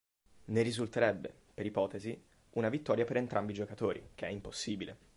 [0.45, 2.19] Ne risulterebbe, per ipotesi,
[2.53, 4.97] una vittoria per entrambi i giocatori, che è impossibile.